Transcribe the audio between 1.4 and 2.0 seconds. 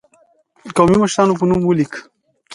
نوم ولیک.